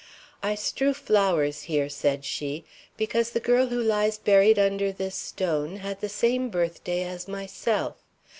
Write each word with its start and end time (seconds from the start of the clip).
"I 0.41 0.55
strew 0.55 0.95
flowers 0.95 1.61
here," 1.69 1.87
said 1.87 2.25
she, 2.25 2.65
"because 2.97 3.29
the 3.29 3.39
girl 3.39 3.67
who 3.67 3.79
lies 3.79 4.17
buried 4.17 4.57
under 4.57 4.91
this 4.91 5.13
stone 5.13 5.75
had 5.75 6.01
the 6.01 6.09
same 6.09 6.49
birthday 6.49 7.03
as 7.03 7.27
myself. 7.27 7.97